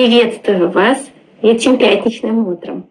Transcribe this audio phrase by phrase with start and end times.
[0.00, 1.10] Приветствую вас
[1.42, 2.86] этим пятничным утром.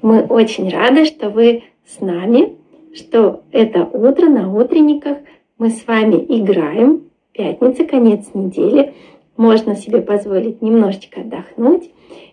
[0.00, 2.56] Мы очень рады, что вы с нами,
[2.94, 5.18] что это утро на утренниках
[5.58, 7.10] мы с вами играем.
[7.32, 8.94] Пятница, конец недели.
[9.36, 11.90] Можно себе позволить немножечко отдохнуть.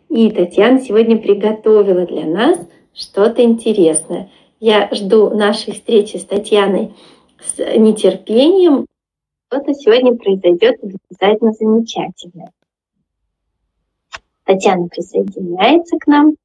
[0.08, 2.58] И Татьяна сегодня приготовила для нас
[2.94, 4.32] что-то интересное.
[4.62, 6.94] Я жду нашей встречи с Татьяной
[7.44, 8.86] с нетерпением.
[9.52, 12.52] Что-то сегодня произойдет обязательно замечательное.
[14.46, 16.36] Татьяна присоединяется к нам.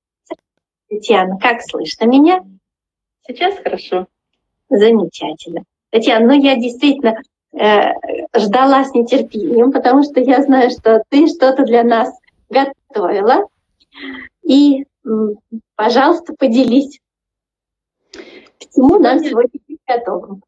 [0.88, 2.44] Татьяна, как слышно меня?
[3.26, 4.06] Сейчас хорошо.
[4.68, 5.64] Замечательно.
[5.90, 7.20] Татьяна, ну я действительно
[7.52, 7.92] э,
[8.36, 12.12] ждала с нетерпением, потому что я знаю, что ты что-то для нас
[12.48, 13.46] готовила.
[14.42, 14.84] И,
[15.74, 17.00] пожалуйста, поделись,
[18.12, 20.42] к чему нам сегодня готовым.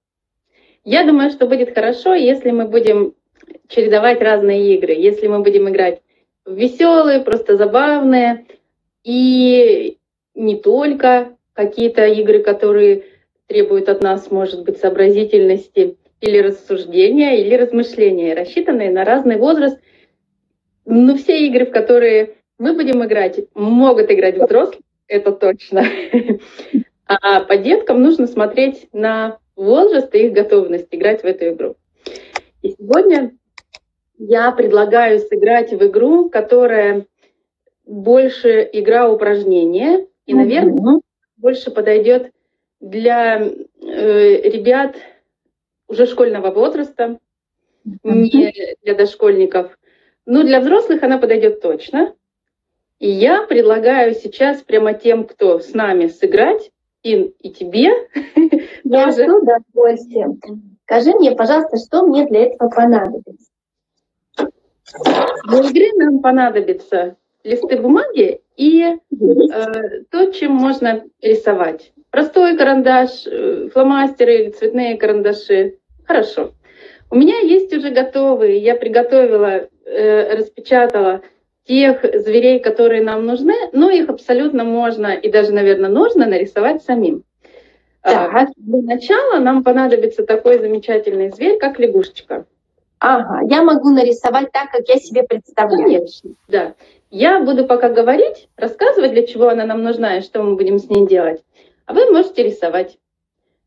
[0.85, 3.15] Я думаю, что будет хорошо, если мы будем
[3.69, 6.01] чередовать разные игры, если мы будем играть
[6.47, 8.47] веселые, просто забавные.
[9.05, 9.99] И
[10.35, 13.05] не только какие-то игры, которые
[13.47, 19.79] требуют от нас, может быть, сообразительности или рассуждения, или размышления, рассчитанные на разный возраст.
[20.85, 25.85] Но все игры, в которые мы будем играть, могут играть взрослые, это точно.
[27.13, 31.77] А по деткам нужно смотреть на возраст и их готовность играть в эту игру.
[32.63, 33.33] И сегодня
[34.21, 37.07] я предлагаю сыграть в игру, которая
[37.87, 41.01] больше игра упражнения, и, наверное, mm-hmm.
[41.39, 42.31] больше подойдет
[42.81, 44.97] для э, ребят
[45.89, 47.19] уже школьного возраста,
[47.87, 47.99] mm-hmm.
[48.05, 49.79] не для дошкольников.
[50.27, 52.15] Но для взрослых она подойдет точно.
[52.99, 56.71] И я предлагаю сейчас прямо тем, кто с нами сыграть,
[57.03, 57.89] Ин, и тебе.
[58.85, 59.25] Я тоже.
[59.25, 60.39] с удовольствием.
[60.85, 63.50] Скажи мне, пожалуйста, что мне для этого понадобится?
[65.49, 68.97] Для игры нам понадобится листы бумаги и э,
[70.11, 71.93] то, чем можно рисовать.
[72.11, 75.79] Простой карандаш, э, фломастеры или цветные карандаши.
[76.05, 76.53] Хорошо.
[77.11, 81.23] У меня есть уже готовые, я приготовила, э, распечатала
[81.67, 87.25] тех зверей, которые нам нужны, но их абсолютно можно и даже, наверное, нужно нарисовать самим.
[88.03, 88.35] Так.
[88.35, 92.47] А, для начала нам понадобится такой замечательный зверь, как лягушечка.
[93.01, 95.85] Ага, я могу нарисовать так, как я себе представляю.
[95.85, 96.75] Конечно, да.
[97.11, 100.89] Я буду пока говорить, рассказывать, для чего она нам нужна и что мы будем с
[100.89, 101.43] ней делать.
[101.87, 102.99] А вы можете рисовать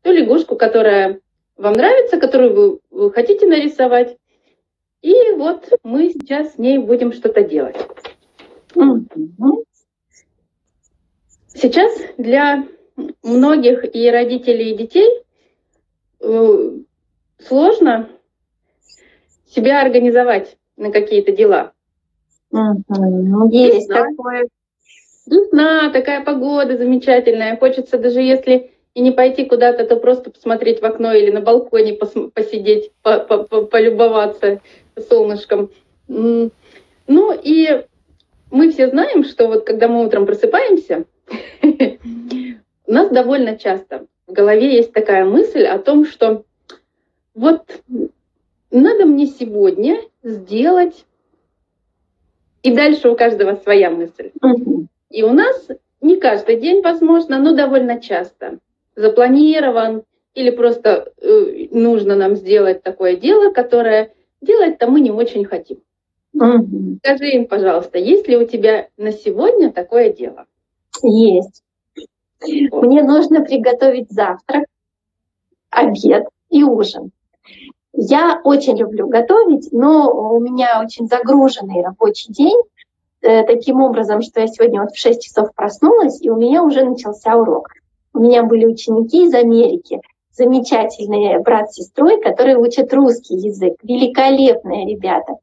[0.02, 1.20] ту лягушку, которая
[1.56, 4.16] вам нравится, которую вы хотите нарисовать.
[5.02, 7.76] И вот мы сейчас с ней будем что-то делать.
[11.48, 12.66] Сейчас для
[13.22, 15.22] многих и родителей, и детей
[16.20, 16.70] э,
[17.38, 18.08] сложно
[19.54, 21.72] себя организовать на какие-то дела.
[22.50, 23.48] Угу.
[23.50, 24.04] Есть Весна.
[24.04, 24.48] такое.
[25.26, 27.56] Весна, такая погода замечательная.
[27.56, 31.94] Хочется даже если и не пойти куда-то, то просто посмотреть в окно или на балконе
[31.94, 34.60] пос- посидеть, по- по- полюбоваться
[35.08, 35.70] солнышком.
[36.06, 36.50] Ну
[37.42, 37.84] и
[38.50, 41.04] мы все знаем, что вот когда мы утром просыпаемся,
[41.62, 46.44] у нас довольно часто в голове есть такая мысль о том, что
[47.34, 47.62] вот
[48.80, 51.04] надо мне сегодня сделать,
[52.62, 54.32] и дальше у каждого своя мысль.
[55.10, 55.68] И у нас
[56.00, 58.58] не каждый день, возможно, но довольно часто
[58.96, 60.02] запланирован
[60.34, 65.78] или просто э, нужно нам сделать такое дело, которое делать-то мы не очень хотим.
[66.34, 66.98] Угу.
[67.02, 70.46] Скажи им, пожалуйста, есть ли у тебя на сегодня такое дело?
[71.02, 71.62] Есть.
[72.42, 74.64] Мне нужно приготовить завтрак,
[75.70, 77.12] обед и ужин.
[77.96, 82.60] Я очень люблю готовить, но у меня очень загруженный рабочий день,
[83.22, 86.84] э, таким образом, что я сегодня вот в 6 часов проснулась, и у меня уже
[86.84, 87.68] начался урок.
[88.12, 90.00] У меня были ученики из Америки,
[90.32, 95.36] замечательные брат с сестрой, которые учат русский язык, великолепные ребята.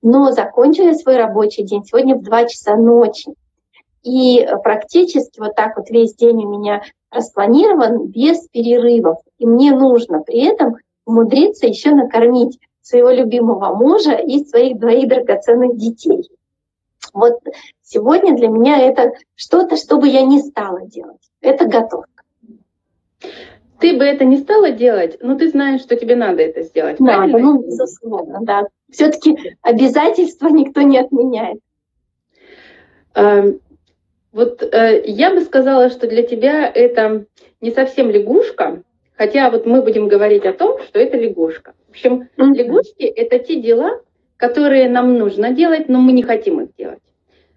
[0.00, 3.34] Но закончили свой рабочий день сегодня в 2 часа ночи.
[4.04, 9.18] И практически вот так вот весь день у меня распланирован без перерывов.
[9.38, 10.76] И мне нужно при этом
[11.08, 16.28] умудриться еще накормить своего любимого мужа и своих двоих драгоценных детей.
[17.14, 17.40] Вот
[17.82, 21.20] сегодня для меня это что-то, что бы я не стала делать.
[21.40, 22.22] Это готовка.
[23.80, 27.00] Ты бы это не стала делать, но ты знаешь, что тебе надо это сделать.
[27.00, 28.64] Надо, ну, безусловно, да.
[28.90, 31.60] Все-таки обязательства никто не отменяет.
[33.14, 33.60] Эм,
[34.32, 37.24] вот э, я бы сказала, что для тебя это
[37.60, 38.82] не совсем лягушка,
[39.18, 41.74] Хотя вот мы будем говорить о том, что это лягушка.
[41.88, 42.54] В общем, mm-hmm.
[42.54, 44.00] лягушки— это те дела,
[44.36, 47.02] которые нам нужно делать, но мы не хотим их делать.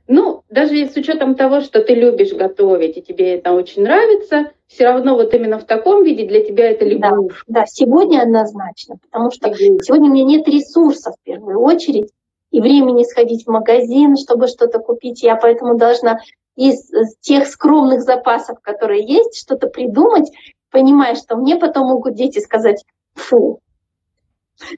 [0.08, 4.86] Ну, даже с учетом того, что ты любишь готовить, и тебе это очень нравится, все
[4.86, 7.46] равно вот именно в таком виде для тебя это лягушка.
[7.48, 12.10] Да, да сегодня однозначно, потому что сегодня у меня нет ресурсов в первую очередь,
[12.50, 15.22] и времени сходить в магазин, чтобы что-то купить.
[15.22, 16.20] Я поэтому должна
[16.56, 16.92] из
[17.22, 20.30] тех скромных запасов, которые есть, что-то придумать,
[20.72, 22.84] понимая, что мне потом могут дети сказать,
[23.14, 23.60] фу,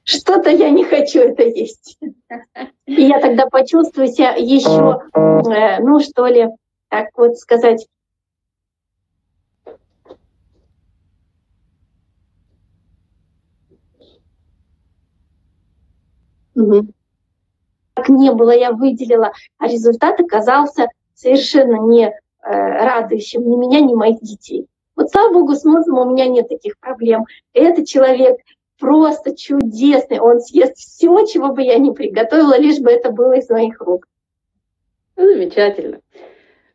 [0.04, 1.98] что-то я не хочу это есть.
[2.86, 6.48] И я тогда почувствую себя еще, э, ну что ли,
[6.88, 7.86] так вот сказать,
[16.56, 16.86] Угу.
[17.94, 22.12] Как не было, я выделила, а результат оказался совершенно не э,
[22.42, 24.68] радующим ни меня, ни моих детей.
[25.04, 27.26] Вот слава богу, с мозгом у меня нет таких проблем.
[27.52, 28.38] Этот человек
[28.78, 30.18] просто чудесный.
[30.18, 34.08] Он съест все, чего бы я ни приготовила, лишь бы это было из моих рук.
[35.16, 36.00] Ну, замечательно.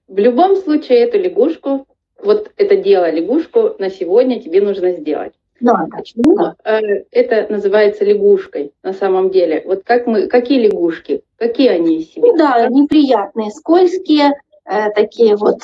[0.08, 1.88] В любом случае эту лягушку,
[2.22, 5.34] вот это дело лягушку на сегодня тебе нужно сделать.
[5.60, 6.56] Да, Почему да.
[6.64, 9.64] Э, это называется лягушкой на самом деле?
[9.66, 11.24] Вот как мы, какие лягушки?
[11.38, 12.28] Какие они из себя?
[12.28, 14.34] Ну, да, неприятные, скользкие,
[14.66, 15.62] э, такие вот.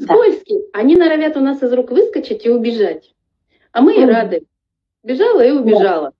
[0.00, 0.60] Скользкие.
[0.60, 0.80] Да.
[0.80, 3.14] Они норовят у нас из рук выскочить и убежать.
[3.72, 4.06] А мы и mm.
[4.06, 4.42] рады.
[5.02, 6.12] Бежала и убежала.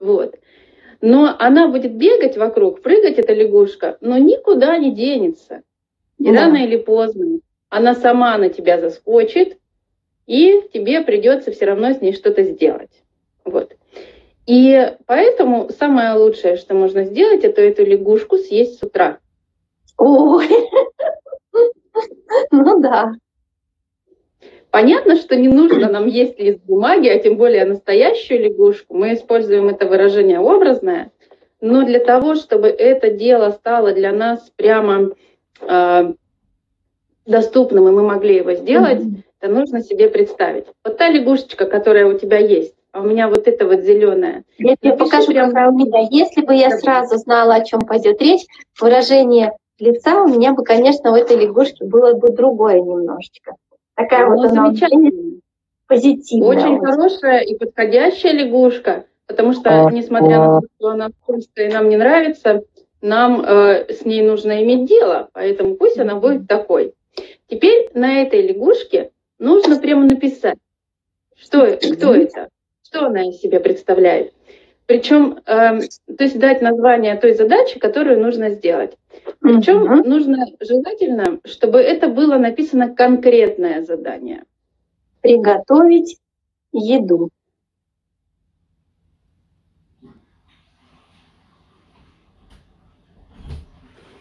[0.00, 0.06] Да.
[0.06, 0.38] Вот.
[1.00, 5.62] Но она будет бегать вокруг, прыгать эта лягушка, но никуда не денется.
[6.18, 6.32] И да.
[6.32, 9.58] рано или поздно она сама на тебя заскочит,
[10.26, 12.90] и тебе придется все равно с ней что-то сделать.
[13.44, 13.74] Вот.
[14.46, 19.18] И поэтому самое лучшее, что можно сделать, это эту лягушку съесть с утра.
[19.96, 20.48] Ой,
[22.50, 23.12] ну да.
[24.70, 28.94] Понятно, что не нужно нам есть лист бумаги, а тем более настоящую лягушку.
[28.94, 31.12] Мы используем это выражение образное,
[31.60, 35.10] но для того, чтобы это дело стало для нас прямо
[35.60, 36.12] э,
[37.26, 39.22] доступным, и мы могли его сделать, mm-hmm.
[39.40, 40.64] это нужно себе представить.
[40.84, 44.44] Вот та лягушечка, которая у тебя есть, а у меня вот это вот зеленая.
[44.58, 45.50] Я тебе покажу, прям...
[45.50, 46.08] какая у меня.
[46.10, 48.46] Если бы я сразу знала, о чем пойдет речь,
[48.80, 53.56] выражение лица у меня бы, конечно, у этой лягушки было бы другое немножечко.
[53.94, 55.40] Такая ну, вот замечательная.
[55.86, 56.48] Позитивная.
[56.48, 61.72] Очень, очень хорошая и подходящая лягушка, потому что, несмотря на то, что она вкусная и
[61.72, 62.62] нам не нравится,
[63.02, 66.94] нам э, с ней нужно иметь дело, поэтому пусть она будет такой.
[67.48, 70.56] Теперь на этой лягушке нужно прямо написать,
[71.36, 72.48] что, кто это,
[72.82, 74.32] что она из себя представляет.
[74.86, 75.80] Причем, э,
[76.16, 78.96] то есть дать название той задачи, которую нужно сделать.
[79.40, 80.08] Причем угу.
[80.08, 84.44] нужно желательно, чтобы это было написано конкретное задание.
[85.20, 86.18] Приготовить
[86.72, 87.30] еду.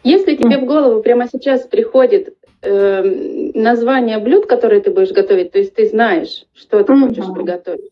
[0.04, 5.60] Если тебе в голову прямо сейчас приходит э, название блюд, которые ты будешь готовить, то
[5.60, 7.91] есть ты знаешь, что ты хочешь приготовить,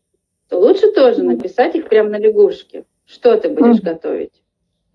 [0.50, 2.86] то лучше тоже написать их прямо на лягушке.
[3.06, 4.34] Что ты будешь готовить?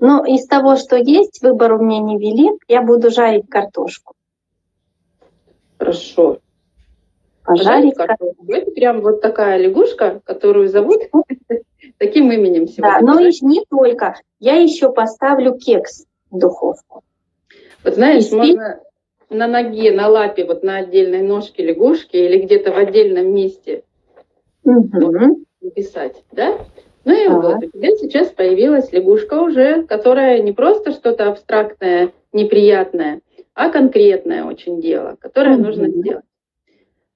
[0.01, 4.15] Ну, из того, что есть, выбор у меня не велик, я буду жарить картошку.
[5.79, 6.41] Хорошо.
[7.45, 8.45] Пожарить картошку.
[8.49, 11.03] Это прям вот такая лягушка, которую зовут
[11.99, 13.00] таким именем сегодня.
[13.00, 14.17] Да, но и не только.
[14.40, 17.02] Я еще поставлю кекс в духовку.
[17.85, 18.81] Вот знаешь, можно
[19.31, 23.85] на ноге, на лапе, вот на отдельной ножке лягушки или где-то в отдельном месте
[24.64, 25.45] угу.
[25.64, 26.59] Написать, да?
[27.04, 27.35] Ну и ага.
[27.35, 33.21] вот, у тебя сейчас появилась лягушка уже, которая не просто что-то абстрактное, неприятное,
[33.54, 35.64] а конкретное очень дело, которое угу.
[35.64, 36.25] нужно сделать.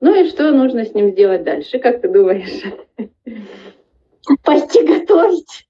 [0.01, 2.63] Ну и что нужно с ним сделать дальше, как ты думаешь?
[4.45, 5.67] Пойти готовить.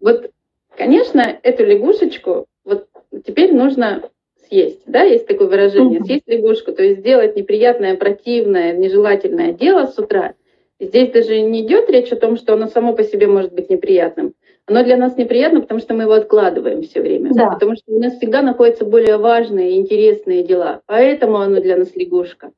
[0.00, 0.30] Вот,
[0.76, 2.86] конечно, эту лягушечку вот
[3.26, 4.08] теперь нужно
[4.48, 9.98] съесть, да, есть такое выражение, съесть лягушку, то есть сделать неприятное, противное, нежелательное дело с
[9.98, 10.34] утра.
[10.80, 14.34] Здесь даже не идет речь о том, что оно само по себе может быть неприятным.
[14.66, 17.32] Оно для нас неприятно, потому что мы его откладываем все время.
[17.34, 17.50] Да.
[17.50, 20.82] Потому что у нас всегда находятся более важные и интересные дела.
[20.86, 22.52] Поэтому оно для нас лягушка.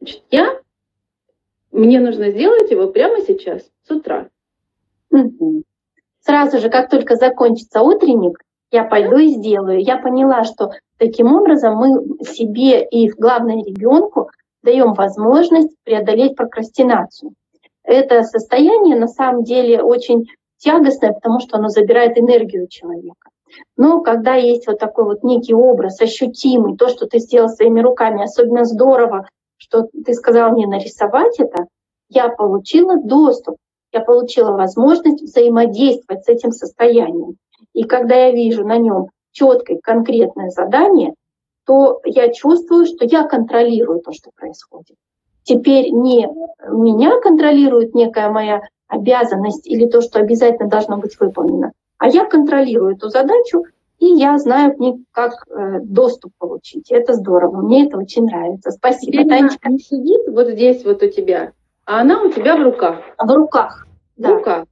[0.00, 0.60] Значит, я,
[1.70, 4.28] мне нужно сделать его прямо сейчас, с утра.
[6.20, 8.40] Сразу же, как только закончится утренник,
[8.70, 9.80] я пойду и сделаю.
[9.80, 14.30] Я поняла, что таким образом мы себе и, главное, ребенку
[14.62, 17.34] даем возможность преодолеть прокрастинацию.
[17.84, 20.26] Это состояние на самом деле очень
[20.58, 23.30] тягостное, потому что оно забирает энергию человека.
[23.76, 28.22] Но когда есть вот такой вот некий образ ощутимый, то, что ты сделал своими руками,
[28.22, 31.66] особенно здорово, что ты сказал мне нарисовать это,
[32.08, 33.56] я получила доступ,
[33.92, 37.36] я получила возможность взаимодействовать с этим состоянием.
[37.74, 41.14] И когда я вижу на нем четкое, конкретное задание,
[41.64, 44.96] то я чувствую, что я контролирую то, что происходит.
[45.44, 46.28] Теперь не
[46.68, 52.94] меня контролирует некая моя обязанность или то, что обязательно должно быть выполнено, а я контролирую
[52.94, 53.64] эту задачу,
[53.98, 56.90] и я знаю к ней, как э, доступ получить.
[56.90, 58.70] Это здорово, мне это очень нравится.
[58.70, 59.58] Спасибо, Теперь Танечка.
[59.62, 61.52] Она сидит вот здесь вот у тебя,
[61.86, 63.02] а она у тебя в руках.
[63.18, 64.28] В руках, да.
[64.28, 64.64] В руках.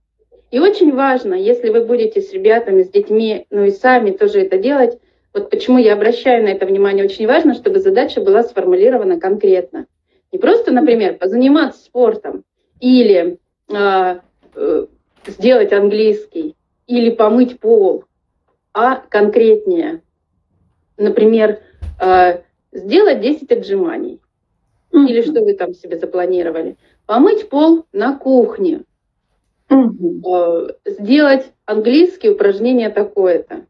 [0.51, 4.59] И очень важно, если вы будете с ребятами, с детьми, ну и сами тоже это
[4.59, 4.99] делать,
[5.33, 9.87] вот почему я обращаю на это внимание, очень важно, чтобы задача была сформулирована конкретно.
[10.33, 12.45] Не просто, например, позаниматься спортом
[12.79, 14.21] или э,
[14.55, 14.87] э,
[15.27, 16.57] сделать английский
[16.87, 18.05] или помыть пол,
[18.73, 20.03] а конкретнее.
[20.97, 21.61] Например,
[22.01, 24.21] э, сделать 10 отжиманий.
[24.93, 25.07] Mm-hmm.
[25.07, 26.77] Или что вы там себе запланировали.
[27.07, 28.83] Помыть пол на кухне.
[29.69, 30.77] Mm-hmm.
[30.85, 33.67] Сделать английские упражнения такое-то.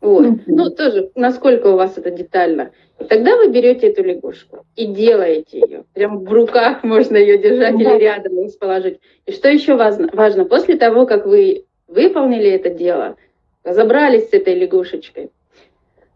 [0.00, 0.24] Вот.
[0.24, 0.42] Mm-hmm.
[0.46, 2.70] Ну, тоже, насколько у вас это детально.
[3.00, 5.84] И тогда вы берете эту лягушку и делаете ее.
[5.94, 7.80] Прям в руках можно ее держать mm-hmm.
[7.80, 9.00] или рядом расположить.
[9.26, 10.08] И что еще важно?
[10.12, 13.16] Важно, после того, как вы выполнили это дело,
[13.64, 15.30] разобрались с этой лягушечкой,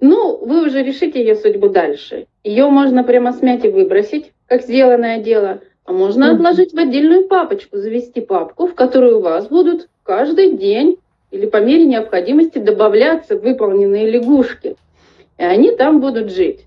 [0.00, 2.26] ну, вы уже решите ее судьбу дальше.
[2.42, 6.34] Ее можно прямо смять и выбросить, как сделанное дело, а можно mm-hmm.
[6.36, 10.98] отложить в отдельную папочку, завести папку, в которую у вас будут каждый день
[11.30, 14.76] или по мере необходимости добавляться выполненные лягушки.
[15.38, 16.66] И они там будут жить.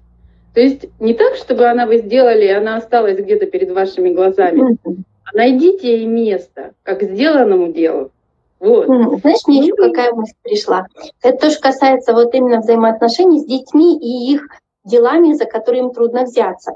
[0.54, 4.78] То есть не так, чтобы она вы сделали, и она осталась где-то перед вашими глазами.
[4.86, 8.12] А найдите ей место, как сделанному делу.
[8.60, 8.86] Вот.
[8.86, 10.88] Знаешь, мне еще какая мысль пришла.
[11.22, 14.48] Это тоже касается вот именно взаимоотношений с детьми и их
[14.86, 16.74] делами, за которые им трудно взяться.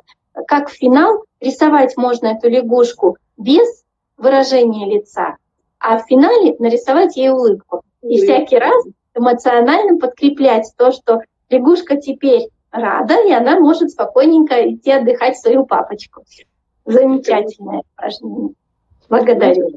[0.47, 3.85] Как финал рисовать можно эту лягушку без
[4.17, 5.37] выражения лица,
[5.79, 7.83] а в финале нарисовать ей улыбку.
[8.01, 14.91] И всякий раз эмоционально подкреплять то, что лягушка теперь рада, и она может спокойненько идти
[14.91, 16.23] отдыхать в свою папочку.
[16.85, 18.53] Замечательное упражнение.
[19.09, 19.69] Благодарю.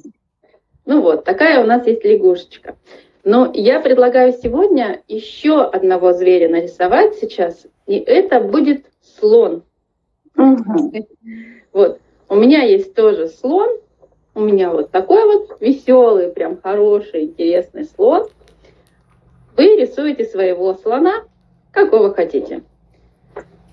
[0.86, 2.76] Ну вот, такая у нас есть лягушечка.
[3.22, 8.86] Но я предлагаю сегодня еще одного зверя нарисовать сейчас, и это будет
[9.18, 9.62] слон.
[10.36, 10.92] Угу.
[11.72, 13.68] Вот, у меня есть тоже слон,
[14.34, 18.28] у меня вот такой вот веселый, прям хороший, интересный слон.
[19.56, 21.24] Вы рисуете своего слона,
[21.72, 22.62] какого хотите.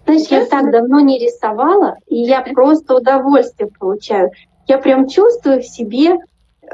[0.05, 4.31] Знаешь, я так давно не рисовала, и я просто удовольствие получаю.
[4.67, 6.17] Я прям чувствую в себе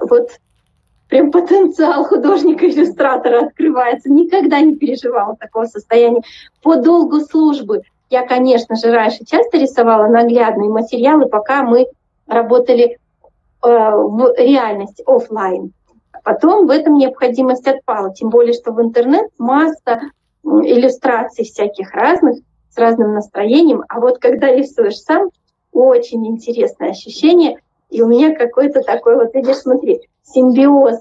[0.02, 0.30] вот
[1.10, 4.12] прям потенциал художника-иллюстратора открывается.
[4.12, 6.22] Никогда не переживала такого состояния.
[6.62, 11.88] По долгу службы я, конечно же, раньше часто рисовала наглядные материалы, пока мы
[12.28, 12.98] работали
[13.64, 15.74] в реальность офлайн.
[16.24, 20.02] Потом в этом необходимость отпала, тем более, что в интернет масса
[20.44, 22.38] иллюстраций всяких разных,
[22.70, 23.84] с разным настроением.
[23.88, 25.30] А вот когда рисуешь сам,
[25.72, 27.60] очень интересное ощущение.
[27.90, 30.98] И у меня какой-то такой, вот видишь, смотри, симбиоз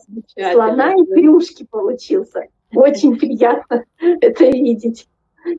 [0.53, 2.45] слона и крюшки получился.
[2.75, 5.07] Очень приятно это видеть.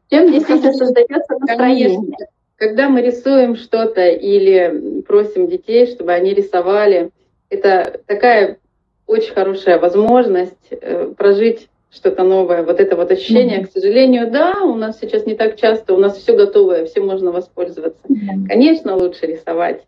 [0.10, 1.98] Тем действительно создается настроение.
[1.98, 7.12] Конечно когда мы рисуем что-то или просим детей, чтобы они рисовали,
[7.50, 8.58] это такая
[9.06, 12.64] очень хорошая возможность э, прожить что-то новое.
[12.64, 13.68] Вот это вот ощущение, mm-hmm.
[13.68, 17.32] к сожалению, да, у нас сейчас не так часто, у нас все готовое, все можно
[17.32, 18.02] воспользоваться.
[18.08, 18.48] Mm-hmm.
[18.48, 19.84] Конечно, лучше рисовать.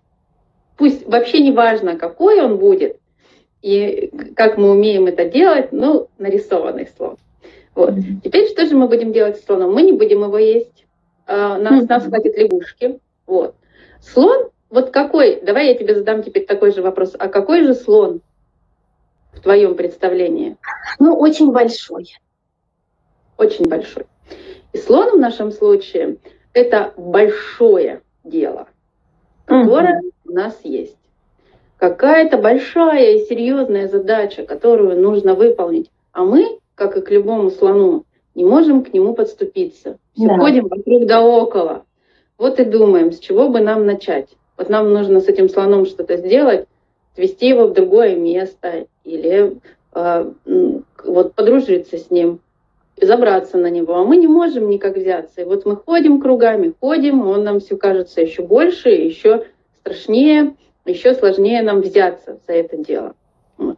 [0.78, 3.00] Пусть вообще не важно, какой он будет,
[3.62, 7.18] и как мы умеем это делать, ну, нарисованный слон.
[7.74, 7.92] Вот.
[7.92, 8.22] Mm-hmm.
[8.24, 9.74] Теперь что же мы будем делать с слоном?
[9.74, 10.85] Мы не будем его есть.
[11.25, 13.00] А, нас, нас хватит лягушки.
[13.25, 13.55] Вот.
[14.01, 18.22] Слон, вот какой, давай я тебе задам теперь такой же вопрос, а какой же слон
[19.34, 20.58] в твоем представлении?
[21.00, 22.15] Ну, очень большой.
[23.38, 24.05] Очень большой.
[24.74, 26.17] И слон в нашем случае
[26.53, 28.67] это большое дело,
[29.46, 30.98] которое mm у нас есть.
[31.77, 35.91] Какая-то большая и серьезная задача, которую нужно выполнить.
[36.13, 38.05] А мы, как и к любому слону,
[38.36, 39.98] не можем к нему подступиться.
[40.13, 40.38] Все да.
[40.38, 41.86] ходим вокруг да около.
[42.38, 44.30] Вот и думаем, с чего бы нам начать.
[44.58, 46.68] Вот нам нужно с этим слоном что-то сделать,
[47.15, 49.58] свести его в другое место или
[49.94, 50.32] э,
[51.06, 52.39] вот подружиться с ним,
[53.01, 53.96] забраться на него.
[53.96, 55.42] А мы не можем никак взяться.
[55.42, 59.46] И вот мы ходим кругами, ходим, он нам все кажется еще больше, еще
[59.80, 63.15] страшнее, еще сложнее нам взяться за это дело.
[63.58, 63.77] Вот.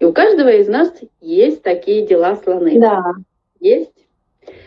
[0.00, 2.80] И у каждого из нас есть такие дела слоны.
[2.80, 3.14] Да
[3.60, 3.92] есть.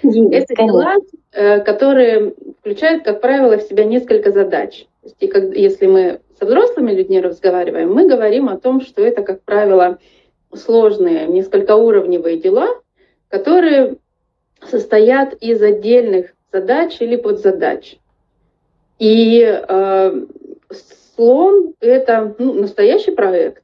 [0.03, 0.96] есть Это дела,
[1.31, 4.86] э, которые включают, как правило, в себя несколько задач.
[5.19, 9.41] И как, если мы со взрослыми людьми разговариваем, мы говорим о том, что это, как
[9.43, 9.98] правило,
[10.53, 12.67] сложные, несколькоуровневые дела,
[13.29, 13.98] которые
[14.62, 17.98] состоят из отдельных задач или подзадач.
[18.98, 20.25] И э,
[21.15, 23.63] слон это ну, настоящий проект.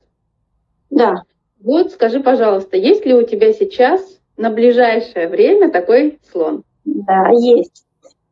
[0.90, 1.24] Да.
[1.62, 6.64] Вот скажи, пожалуйста, есть ли у тебя сейчас на ближайшее время такой слон?
[6.84, 7.86] Да, есть.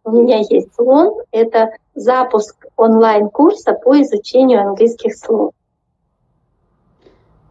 [0.03, 1.21] У меня есть слон.
[1.31, 5.53] Это запуск онлайн-курса по изучению английских слов.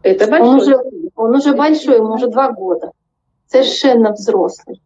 [0.03, 0.49] Это большой.
[0.49, 0.83] Он уже,
[1.17, 2.93] он уже большой, ему уже два года.
[3.47, 4.83] Совершенно взрослый.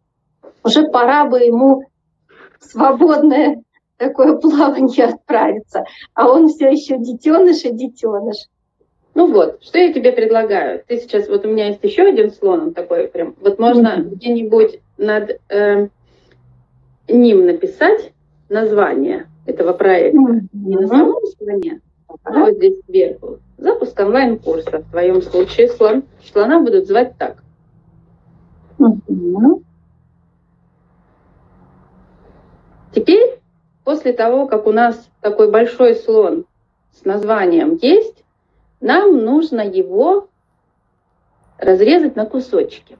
[0.63, 1.83] Уже пора бы ему
[2.59, 3.63] свободное
[3.97, 5.85] такое плавание отправиться.
[6.13, 8.47] А он все еще детеныш и детеныш.
[9.17, 10.83] Ну вот, что я тебе предлагаю?
[10.85, 14.09] Ты сейчас, вот у меня есть еще один слон, он такой прям, вот можно mm-hmm.
[14.11, 15.87] где-нибудь над э,
[17.07, 18.11] ним написать
[18.47, 20.19] название этого проекта.
[20.19, 20.49] Mm-hmm.
[20.53, 21.81] Не на самом слоне,
[22.23, 23.39] а вот здесь сверху.
[23.57, 24.83] Запуск онлайн-курса.
[24.87, 27.37] В твоем случае слон, слона будут звать так.
[28.77, 29.63] Mm-hmm.
[32.93, 33.39] Теперь,
[33.83, 36.45] после того, как у нас такой большой слон
[36.91, 38.23] с названием есть,
[38.79, 40.27] нам нужно его
[41.57, 42.97] разрезать на кусочки.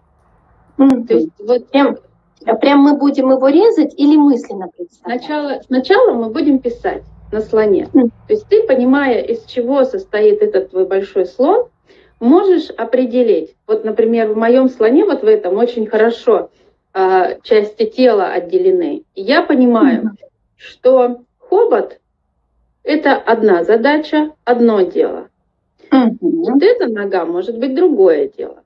[0.77, 1.07] Mm-hmm.
[1.07, 1.97] То есть вот прям,
[2.45, 5.23] а прям мы будем его резать или мысленно представлять?
[5.23, 7.89] Сначала, сначала мы будем писать на слоне.
[7.93, 8.09] Mm-hmm.
[8.27, 11.67] То есть ты, понимая, из чего состоит этот твой большой слон,
[12.19, 13.55] можешь определить.
[13.67, 16.49] Вот, например, в моем слоне, вот в этом очень хорошо
[16.93, 19.03] э, части тела отделены.
[19.13, 20.27] И я понимаю, mm-hmm.
[20.57, 21.99] что хобот–
[22.83, 25.27] это одна задача, одно дело.
[25.91, 26.17] Mm-hmm.
[26.21, 28.63] Вот эта нога может быть другое дело.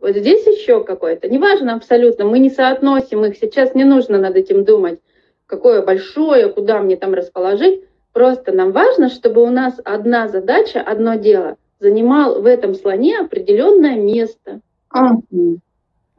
[0.00, 1.28] Вот здесь еще какое-то.
[1.28, 3.36] Неважно абсолютно, мы не соотносим их.
[3.36, 5.00] Сейчас не нужно над этим думать,
[5.46, 7.84] какое большое, куда мне там расположить.
[8.12, 13.96] Просто нам важно, чтобы у нас одна задача, одно дело занимал в этом слоне определенное
[13.96, 14.60] место.
[14.94, 15.58] Mm-hmm.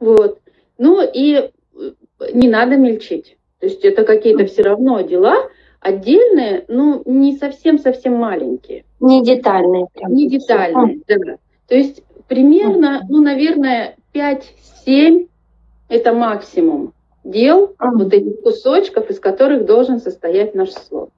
[0.00, 0.40] Вот.
[0.78, 1.50] Ну и э,
[2.32, 3.36] не надо мельчить.
[3.60, 5.48] То есть это какие-то все равно дела
[5.86, 8.84] отдельные, ну не совсем-совсем маленькие.
[8.98, 9.86] Не детальные.
[9.94, 10.12] Прям.
[10.12, 11.36] Не детальные, да.
[11.68, 15.28] То есть примерно, ну, наверное, 5-7
[15.88, 21.10] это максимум дел, вот этих кусочков, из которых должен состоять наш слог.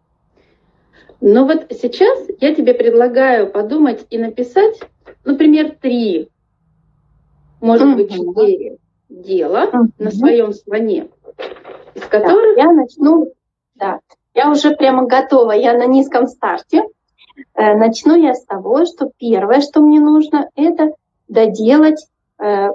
[1.20, 4.78] Но вот сейчас я тебе предлагаю подумать и написать,
[5.24, 6.28] например, три,
[7.61, 8.76] может быть, четыре
[9.09, 11.09] дела на своем слоне,
[11.94, 12.57] из которых...
[12.57, 13.33] Да, я начну,
[13.74, 14.00] да,
[14.38, 16.85] я уже прямо готова, я на низком старте.
[17.55, 20.92] Э, начну я с того, что первое, что мне нужно, это
[21.27, 22.07] доделать
[22.38, 22.68] э,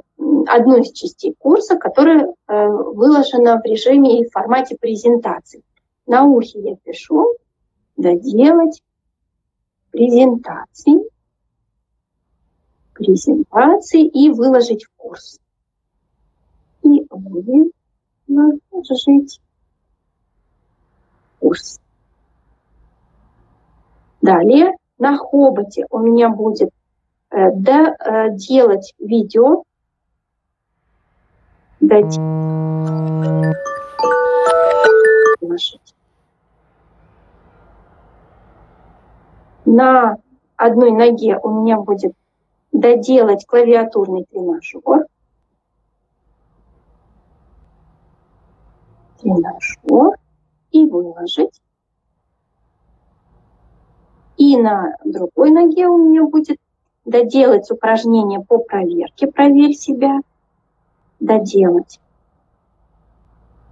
[0.47, 5.63] одну из частей курса, которая э, выложена в режиме и формате презентации.
[6.05, 7.27] На ухе я пишу
[7.95, 8.83] доделать
[9.91, 11.09] презентации,
[12.93, 15.39] презентации и выложить в курс.
[16.81, 17.07] И
[18.27, 19.39] выложить
[21.43, 21.81] курс.
[24.21, 26.69] Далее на хоботе у меня будет
[27.31, 29.63] э, да, э, делать видео,
[39.65, 40.17] На
[40.55, 42.13] одной ноге у меня будет
[42.71, 45.07] доделать клавиатурный тренажер.
[49.19, 50.17] Тренажер
[50.93, 51.59] выложить.
[54.37, 56.57] И на другой ноге у меня будет
[57.05, 60.19] доделать упражнение по проверке, проверь себя,
[61.19, 61.99] доделать,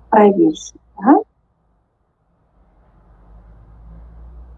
[0.09, 1.23] проверь себя,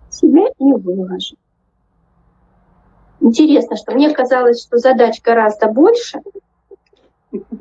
[0.09, 1.37] себя и выложить.
[3.19, 6.21] Интересно, что мне казалось, что задач гораздо больше,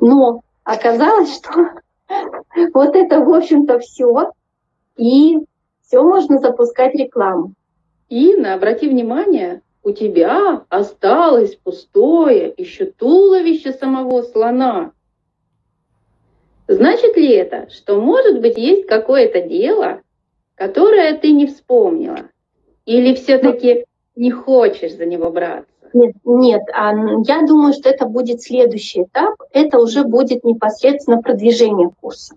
[0.01, 1.69] но оказалось, что
[2.73, 4.33] вот это, в общем-то, все,
[4.97, 5.37] и
[5.81, 7.53] все можно запускать рекламу.
[8.09, 14.91] Инна, обрати внимание, у тебя осталось пустое еще туловище самого слона.
[16.67, 20.01] Значит ли это, что, может быть, есть какое-то дело,
[20.55, 22.29] которое ты не вспомнила?
[22.85, 25.67] Или все-таки не хочешь за него браться?
[25.93, 26.93] Нет, нет, а
[27.25, 29.35] я думаю, что это будет следующий этап.
[29.51, 32.35] Это уже будет непосредственно продвижение курса.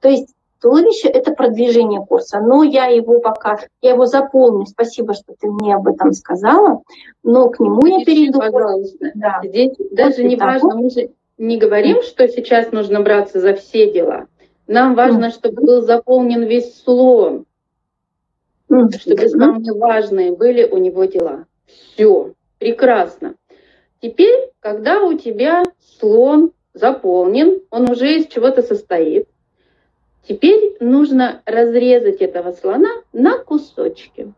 [0.00, 5.34] То есть туловище– это продвижение курса, но я его пока, я его заполню, спасибо, что
[5.38, 6.82] ты мне об этом сказала,
[7.22, 8.38] но к нему я перейду.
[8.38, 9.12] Пожалуйста.
[9.14, 9.40] Да.
[9.42, 14.26] Здесь даже не важно, мы же не говорим, что сейчас нужно браться за все дела.
[14.66, 17.46] Нам важно, чтобы был заполнен весь слон,
[18.68, 21.46] чтобы самые важные были у него дела.
[21.66, 23.34] Все, прекрасно.
[24.00, 25.64] Теперь, когда у тебя
[25.98, 29.28] слон заполнен, он уже из чего-то состоит.
[30.28, 34.32] Теперь нужно разрезать этого слона на кусочки.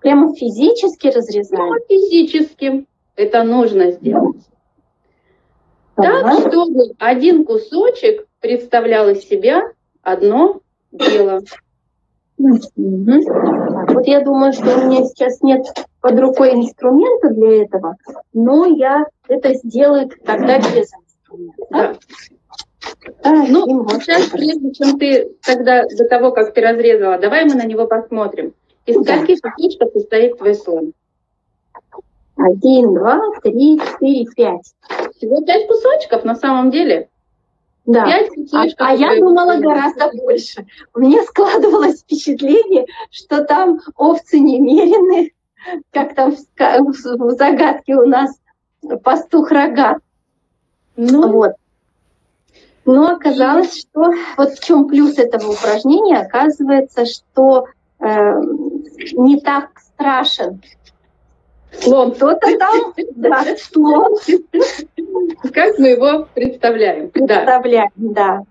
[0.00, 1.72] Прямо физически разрезаем?
[1.72, 2.86] Прямо физически.
[3.14, 4.42] Это нужно сделать.
[5.94, 9.62] Так, чтобы один кусочек представлял из себя
[10.02, 11.40] одно дело.
[12.38, 15.64] Вот я думаю, что у меня сейчас нет
[16.00, 17.96] под рукой инструмента для этого,
[18.32, 21.66] но я это сделаю тогда без инструмента.
[21.70, 21.94] Да.
[23.22, 27.64] А, ну, сейчас, прежде чем ты тогда, до того, как ты разрезала, давай мы на
[27.64, 28.54] него посмотрим.
[28.86, 29.16] Из да.
[29.16, 30.92] скольких кусочков состоит твой слон?
[32.36, 34.72] Один, два, три, четыре, пять.
[35.16, 37.08] Всего пять кусочков на самом деле.
[37.86, 38.04] Да.
[38.04, 38.86] Пять кусочков.
[38.86, 40.66] А, а я думала гораздо больше.
[40.96, 45.32] Меня складывалось впечатление, что там овцы немерены,
[45.92, 48.36] как там в загадке у нас
[49.02, 49.98] пастух рога.
[50.96, 51.52] Ну, вот.
[52.84, 57.66] Но оказалось, что вот в чем плюс этого упражнения, оказывается, что
[58.00, 58.06] э,
[59.12, 60.60] не так страшен.
[61.72, 62.12] Слон.
[62.12, 64.16] Кто-то там, да, слон.
[65.52, 67.10] Как мы его представляем.
[67.10, 68.42] Представляем, да.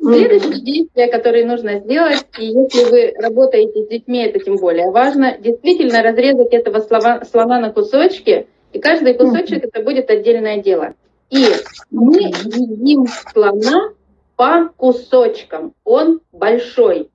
[0.00, 5.36] Следующее действие, которое нужно сделать, и если вы работаете с детьми, это тем более важно,
[5.38, 10.94] действительно разрезать этого слона на кусочки, и каждый кусочек это будет отдельное дело.
[11.30, 11.46] И
[11.90, 13.90] мы едим слона
[14.36, 15.74] по кусочкам.
[15.84, 17.08] Он большой.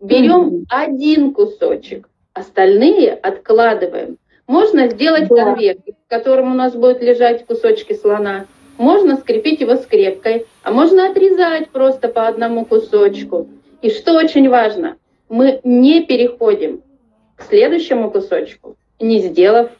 [0.00, 0.64] Берем mm-hmm.
[0.68, 4.16] один кусочек, остальные откладываем.
[4.46, 5.36] Можно сделать да.
[5.36, 8.46] конверт, в котором у нас будут лежать кусочки слона.
[8.78, 13.48] Можно скрепить его скрепкой, а можно отрезать просто по одному кусочку.
[13.82, 14.96] И что очень важно,
[15.28, 16.82] мы не переходим
[17.36, 19.70] к следующему кусочку, не сделав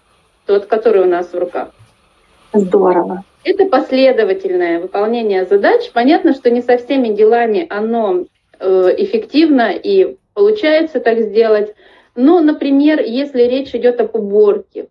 [0.46, 1.70] тот, который у нас в руках.
[2.52, 3.24] Здорово.
[3.44, 5.90] Это последовательное выполнение задач.
[5.92, 8.26] Понятно, что не со всеми делами оно
[8.58, 11.74] э, эффективно и получается так сделать.
[12.14, 14.88] Но, например, если речь идет об уборке,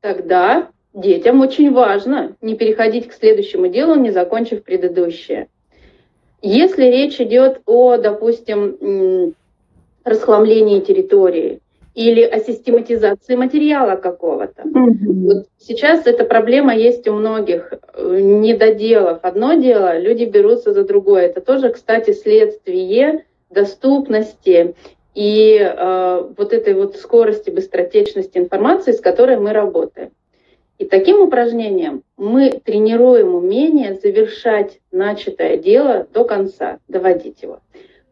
[0.00, 5.48] тогда детям очень важно не переходить к следующему делу, не закончив предыдущее.
[6.40, 9.34] Если речь идет о, допустим,
[10.04, 11.60] расхламлении территории,
[12.00, 14.62] или о систематизации материала какого-то.
[14.62, 15.24] Mm-hmm.
[15.24, 19.18] Вот сейчас эта проблема есть у многих э, недоделов.
[19.22, 21.26] Одно дело, люди берутся за другое.
[21.26, 24.74] Это тоже, кстати, следствие доступности
[25.14, 30.10] и э, вот этой вот скорости, быстротечности информации, с которой мы работаем.
[30.78, 37.60] И таким упражнением мы тренируем умение завершать начатое дело до конца, доводить его.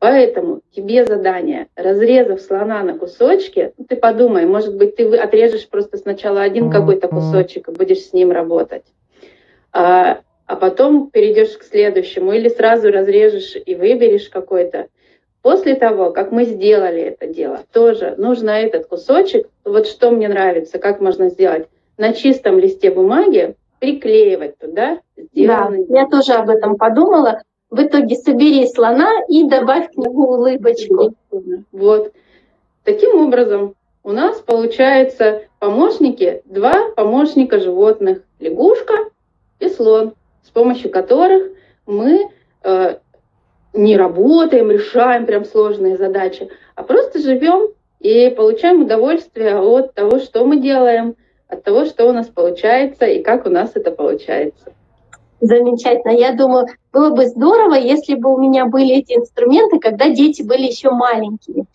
[0.00, 5.96] Поэтому тебе задание, разрезав слона на кусочки, ну, ты подумай, может быть, ты отрежешь просто
[5.96, 8.84] сначала один какой-то кусочек и будешь с ним работать,
[9.72, 14.86] а, а потом перейдешь к следующему или сразу разрежешь и выберешь какой-то.
[15.42, 20.78] После того, как мы сделали это дело, тоже нужно этот кусочек, вот что мне нравится,
[20.78, 25.00] как можно сделать, на чистом листе бумаги приклеивать туда.
[25.16, 31.14] Да, я тоже об этом подумала в итоге собери слона и добавь к нему улыбочку.
[31.72, 32.12] Вот.
[32.84, 38.94] Таким образом, у нас получается помощники, два помощника животных, лягушка
[39.60, 41.52] и слон, с помощью которых
[41.84, 42.30] мы
[42.62, 42.96] э,
[43.74, 47.68] не работаем, решаем прям сложные задачи, а просто живем
[48.00, 51.16] и получаем удовольствие от того, что мы делаем,
[51.48, 54.72] от того, что у нас получается и как у нас это получается.
[55.40, 56.10] Замечательно.
[56.10, 60.62] Я думаю, было бы здорово, если бы у меня были эти инструменты, когда дети были
[60.62, 61.66] еще маленькие.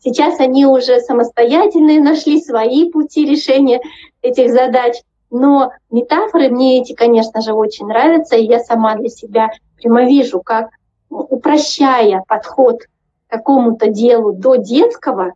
[0.00, 3.80] Сейчас они уже самостоятельные, нашли свои пути решения
[4.22, 4.94] этих задач.
[5.30, 10.40] Но метафоры мне эти, конечно же, очень нравятся, и я сама для себя прямо вижу,
[10.40, 10.70] как
[11.08, 12.88] упрощая подход к
[13.28, 15.32] какому-то делу до детского,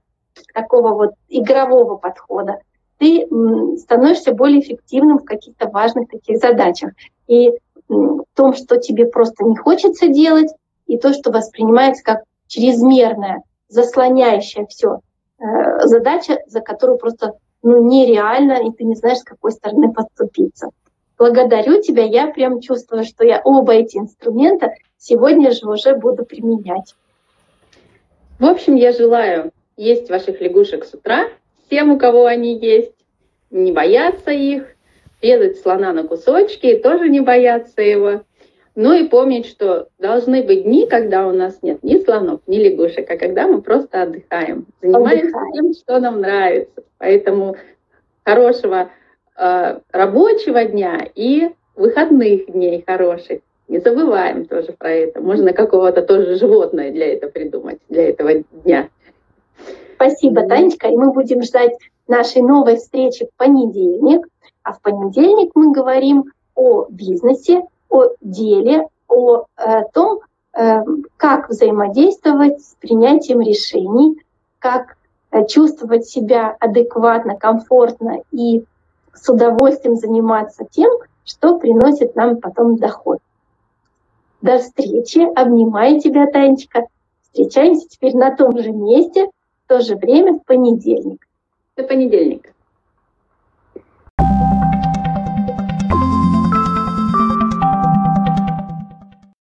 [0.52, 2.58] такого вот игрового подхода,
[2.98, 3.26] ты
[3.78, 6.92] становишься более эффективным в каких-то важных таких задачах.
[7.26, 7.52] И
[7.88, 10.50] том, что тебе просто не хочется делать,
[10.86, 15.00] и то, что воспринимается как чрезмерная, заслоняющая все
[15.38, 20.70] э, задача, за которую просто ну, нереально, и ты не знаешь, с какой стороны подступиться.
[21.18, 26.94] Благодарю тебя, я прям чувствую, что я оба эти инструмента сегодня же уже буду применять.
[28.38, 31.28] В общем, я желаю есть ваших лягушек с утра,
[31.66, 32.92] всем, у кого они есть,
[33.50, 34.75] не бояться их,
[35.22, 38.22] резать слона на кусочки и тоже не бояться его.
[38.74, 43.10] Ну и помнить, что должны быть дни, когда у нас нет ни слонов, ни лягушек,
[43.10, 45.52] а когда мы просто отдыхаем, занимаемся отдыхаем.
[45.52, 46.82] тем, что нам нравится.
[46.98, 47.56] Поэтому
[48.22, 48.90] хорошего
[49.38, 53.40] э, рабочего дня и выходных дней хороших.
[53.68, 55.20] Не забываем тоже про это.
[55.22, 58.88] Можно какого-то тоже животное для этого придумать, для этого дня.
[59.94, 60.88] Спасибо, Танечка.
[60.88, 61.72] И мы будем ждать
[62.06, 64.26] нашей новой встречи в понедельник.
[64.66, 70.18] А в понедельник мы говорим о бизнесе, о деле, о э, том,
[70.58, 70.80] э,
[71.16, 74.20] как взаимодействовать с принятием решений,
[74.58, 74.96] как
[75.30, 78.64] э, чувствовать себя адекватно, комфортно и
[79.14, 80.90] с удовольствием заниматься тем,
[81.24, 83.18] что приносит нам потом доход.
[84.42, 85.20] До встречи.
[85.38, 86.88] Обнимаю тебя, Танечка.
[87.22, 91.24] Встречаемся теперь на том же месте, в то же время в понедельник.
[91.76, 92.50] До понедельника.